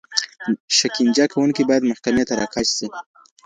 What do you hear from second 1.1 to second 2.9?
کوونکي باید محکمې ته راکش سي.